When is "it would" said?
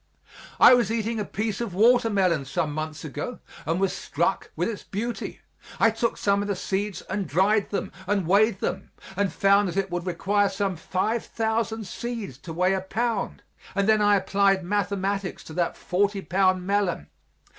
9.77-10.07